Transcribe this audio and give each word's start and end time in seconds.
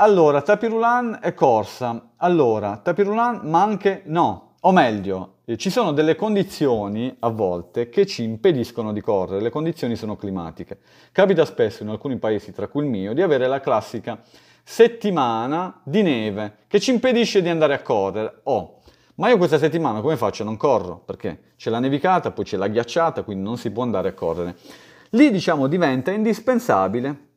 allora, 0.00 0.42
tapirulan 0.42 1.18
e 1.22 1.34
corsa. 1.34 2.10
Allora, 2.18 2.76
tapirulan 2.76 3.40
ma 3.44 3.62
anche 3.62 4.02
no. 4.06 4.54
O 4.60 4.70
meglio, 4.70 5.38
eh, 5.44 5.56
ci 5.56 5.70
sono 5.70 5.90
delle 5.90 6.14
condizioni 6.14 7.16
a 7.18 7.28
volte 7.30 7.88
che 7.88 8.06
ci 8.06 8.22
impediscono 8.22 8.92
di 8.92 9.00
correre, 9.00 9.40
le 9.40 9.50
condizioni 9.50 9.96
sono 9.96 10.14
climatiche. 10.14 10.78
Capita 11.10 11.44
spesso 11.44 11.82
in 11.82 11.88
alcuni 11.88 12.16
paesi, 12.16 12.52
tra 12.52 12.68
cui 12.68 12.84
il 12.84 12.88
mio, 12.88 13.12
di 13.12 13.22
avere 13.22 13.48
la 13.48 13.58
classica 13.58 14.20
settimana 14.62 15.80
di 15.82 16.02
neve 16.02 16.58
che 16.68 16.78
ci 16.78 16.92
impedisce 16.92 17.42
di 17.42 17.48
andare 17.48 17.74
a 17.74 17.82
correre. 17.82 18.40
Oh, 18.44 18.78
ma 19.16 19.30
io 19.30 19.36
questa 19.36 19.58
settimana 19.58 20.00
come 20.00 20.16
faccio? 20.16 20.44
Non 20.44 20.56
corro 20.56 21.02
perché 21.04 21.54
c'è 21.56 21.70
la 21.70 21.80
nevicata, 21.80 22.30
poi 22.30 22.44
c'è 22.44 22.56
la 22.56 22.68
ghiacciata, 22.68 23.24
quindi 23.24 23.42
non 23.42 23.56
si 23.56 23.72
può 23.72 23.82
andare 23.82 24.10
a 24.10 24.12
correre. 24.12 24.56
Lì 25.10 25.32
diciamo 25.32 25.66
diventa 25.66 26.12
indispensabile 26.12 27.27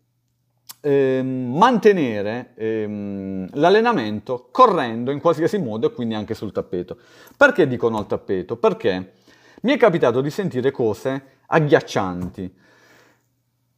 ehm, 0.81 1.55
mantenere 1.55 2.51
ehm, 2.55 3.47
l'allenamento 3.53 4.49
correndo 4.51 5.11
in 5.11 5.19
qualsiasi 5.19 5.57
modo 5.57 5.87
e 5.87 5.93
quindi 5.93 6.15
anche 6.15 6.33
sul 6.33 6.51
tappeto. 6.51 6.97
Perché 7.37 7.67
dico 7.67 7.89
no 7.89 7.97
al 7.99 8.07
tappeto? 8.07 8.57
Perché 8.57 9.13
mi 9.61 9.73
è 9.73 9.77
capitato 9.77 10.21
di 10.21 10.29
sentire 10.29 10.71
cose 10.71 11.39
agghiaccianti 11.45 12.59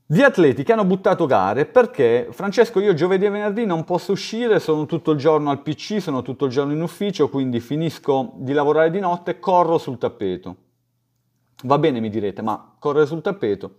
di 0.05 0.21
atleti 0.21 0.63
che 0.63 0.73
hanno 0.73 0.85
buttato 0.85 1.25
gare 1.25 1.65
perché 1.65 2.27
Francesco 2.29 2.79
io 2.79 2.93
giovedì 2.93 3.25
e 3.25 3.29
venerdì 3.29 3.65
non 3.65 3.83
posso 3.83 4.11
uscire, 4.11 4.59
sono 4.59 4.85
tutto 4.85 5.11
il 5.11 5.17
giorno 5.17 5.49
al 5.49 5.61
PC, 5.61 6.01
sono 6.01 6.21
tutto 6.21 6.45
il 6.45 6.51
giorno 6.51 6.73
in 6.73 6.81
ufficio, 6.81 7.29
quindi 7.29 7.59
finisco 7.59 8.33
di 8.35 8.53
lavorare 8.53 8.91
di 8.91 8.99
notte 8.99 9.39
corro 9.39 9.77
sul 9.77 9.97
tappeto. 9.97 10.55
Va 11.63 11.79
bene 11.79 11.99
mi 11.99 12.09
direte, 12.09 12.41
ma 12.41 12.75
correre 12.77 13.05
sul 13.05 13.21
tappeto, 13.21 13.75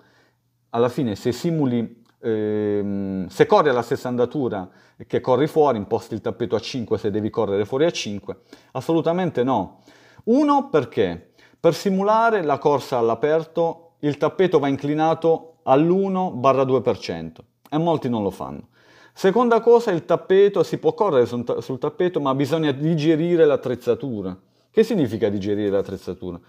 alla 0.71 0.89
fine 0.89 1.15
se 1.15 1.31
simuli 1.31 2.04
ehm, 2.25 3.27
se 3.29 3.47
corri 3.47 3.69
alla 3.69 3.83
stessa 3.83 4.09
andatura 4.09 4.69
che 5.07 5.21
corri 5.21 5.47
fuori, 5.47 5.79
imposti 5.79 6.15
il 6.15 6.21
tappeto 6.21 6.57
a 6.57 6.61
5 6.61 6.99
se 6.99 7.11
devi 7.11 7.31
correre 7.31 7.65
fuori 7.65 7.85
a 7.85 7.91
5? 7.91 8.37
Assolutamente 8.73 9.43
no. 9.43 9.81
Uno 10.25 10.69
perché 10.71 11.33
per 11.59 11.75
simulare 11.75 12.43
la 12.43 12.59
corsa 12.59 12.99
all'aperto 12.99 13.97
il 14.01 14.17
tappeto 14.17 14.59
va 14.59 14.69
inclinato 14.69 15.57
all'1-2% 15.65 17.33
e 17.71 17.79
molti 17.79 18.09
non 18.09 18.23
lo 18.23 18.31
fanno. 18.31 18.69
Seconda 19.13 19.61
cosa, 19.61 19.93
il 19.93 20.05
tappeto, 20.05 20.63
si 20.63 20.79
può 20.79 20.93
correre 20.93 21.27
sul, 21.27 21.79
tappeto 21.79 22.21
ma 22.21 22.35
bisogna 22.35 22.73
digerire 22.73 23.45
l'attrezzatura. 23.45 24.37
Che 24.71 24.83
significa 24.83 25.29
digerire 25.29 25.71
l'attrezzatura? 25.71 26.41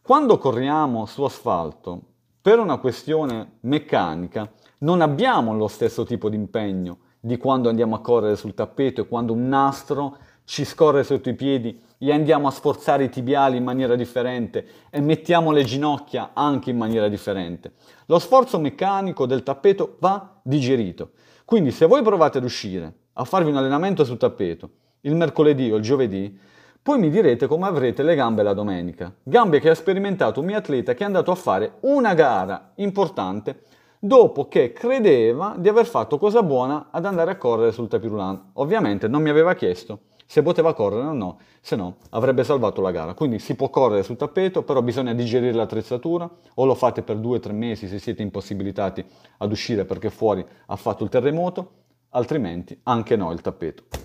Quando 0.00 0.38
corriamo 0.38 1.04
su 1.06 1.22
asfalto, 1.22 2.00
per 2.44 2.58
una 2.58 2.76
questione 2.76 3.52
meccanica, 3.60 4.52
non 4.80 5.00
abbiamo 5.00 5.56
lo 5.56 5.66
stesso 5.66 6.04
tipo 6.04 6.28
di 6.28 6.36
impegno 6.36 6.98
di 7.18 7.38
quando 7.38 7.70
andiamo 7.70 7.94
a 7.94 8.02
correre 8.02 8.36
sul 8.36 8.52
tappeto 8.52 9.00
e 9.00 9.08
quando 9.08 9.32
un 9.32 9.48
nastro 9.48 10.18
ci 10.44 10.66
scorre 10.66 11.04
sotto 11.04 11.30
i 11.30 11.34
piedi 11.34 11.80
e 11.96 12.12
andiamo 12.12 12.46
a 12.46 12.50
sforzare 12.50 13.04
i 13.04 13.08
tibiali 13.08 13.56
in 13.56 13.64
maniera 13.64 13.96
differente 13.96 14.66
e 14.90 15.00
mettiamo 15.00 15.52
le 15.52 15.64
ginocchia 15.64 16.32
anche 16.34 16.68
in 16.68 16.76
maniera 16.76 17.08
differente. 17.08 17.76
Lo 18.08 18.18
sforzo 18.18 18.60
meccanico 18.60 19.24
del 19.24 19.42
tappeto 19.42 19.96
va 19.98 20.38
digerito. 20.42 21.12
Quindi 21.46 21.70
se 21.70 21.86
voi 21.86 22.02
provate 22.02 22.36
ad 22.36 22.44
uscire 22.44 22.92
a 23.14 23.24
farvi 23.24 23.48
un 23.48 23.56
allenamento 23.56 24.04
sul 24.04 24.18
tappeto 24.18 24.68
il 25.00 25.16
mercoledì 25.16 25.72
o 25.72 25.76
il 25.76 25.82
giovedì, 25.82 26.38
poi 26.84 26.98
mi 26.98 27.08
direte 27.08 27.46
come 27.46 27.66
avrete 27.66 28.02
le 28.02 28.14
gambe 28.14 28.42
la 28.42 28.52
domenica. 28.52 29.10
Gambe 29.22 29.58
che 29.58 29.70
ha 29.70 29.74
sperimentato 29.74 30.40
un 30.40 30.46
mio 30.46 30.58
atleta 30.58 30.92
che 30.92 31.02
è 31.02 31.06
andato 31.06 31.30
a 31.30 31.34
fare 31.34 31.76
una 31.80 32.12
gara 32.12 32.72
importante 32.74 33.62
dopo 33.98 34.48
che 34.48 34.74
credeva 34.74 35.54
di 35.56 35.70
aver 35.70 35.86
fatto 35.86 36.18
cosa 36.18 36.42
buona 36.42 36.88
ad 36.90 37.06
andare 37.06 37.30
a 37.30 37.36
correre 37.38 37.72
sul 37.72 37.88
tapirulan. 37.88 38.50
Ovviamente 38.56 39.08
non 39.08 39.22
mi 39.22 39.30
aveva 39.30 39.54
chiesto 39.54 40.00
se 40.26 40.42
poteva 40.42 40.74
correre 40.74 41.06
o 41.06 41.14
no, 41.14 41.38
se 41.62 41.74
no 41.74 41.96
avrebbe 42.10 42.44
salvato 42.44 42.82
la 42.82 42.90
gara. 42.90 43.14
Quindi 43.14 43.38
si 43.38 43.54
può 43.54 43.70
correre 43.70 44.02
sul 44.02 44.18
tappeto, 44.18 44.62
però 44.62 44.82
bisogna 44.82 45.14
digerire 45.14 45.54
l'attrezzatura 45.54 46.28
o 46.56 46.64
lo 46.66 46.74
fate 46.74 47.00
per 47.00 47.16
due 47.16 47.38
o 47.38 47.40
tre 47.40 47.54
mesi 47.54 47.88
se 47.88 47.98
siete 47.98 48.20
impossibilitati 48.20 49.02
ad 49.38 49.50
uscire 49.50 49.86
perché 49.86 50.10
fuori 50.10 50.44
ha 50.66 50.76
fatto 50.76 51.02
il 51.02 51.08
terremoto, 51.08 51.70
altrimenti 52.10 52.78
anche 52.82 53.16
no 53.16 53.32
il 53.32 53.40
tappeto. 53.40 54.03